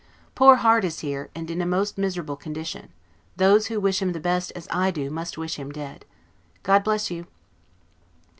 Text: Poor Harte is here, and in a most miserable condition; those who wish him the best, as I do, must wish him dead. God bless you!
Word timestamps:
Poor 0.33 0.55
Harte 0.55 0.85
is 0.85 1.01
here, 1.01 1.29
and 1.35 1.51
in 1.51 1.61
a 1.61 1.65
most 1.67 1.95
miserable 1.95 2.35
condition; 2.35 2.89
those 3.37 3.67
who 3.67 3.79
wish 3.79 4.01
him 4.01 4.13
the 4.13 4.19
best, 4.19 4.51
as 4.55 4.67
I 4.71 4.89
do, 4.89 5.11
must 5.11 5.37
wish 5.37 5.57
him 5.57 5.71
dead. 5.71 6.05
God 6.63 6.83
bless 6.83 7.11
you! 7.11 7.27